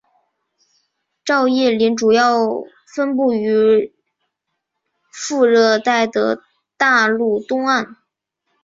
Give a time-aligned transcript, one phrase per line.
[1.23, 2.63] 照叶林主要
[2.95, 3.93] 分布于
[5.11, 6.41] 副热带的
[6.75, 7.97] 大陆东岸。